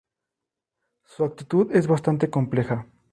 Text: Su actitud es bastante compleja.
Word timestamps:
Su 1.05 1.25
actitud 1.25 1.71
es 1.75 1.85
bastante 1.85 2.31
compleja. 2.31 2.87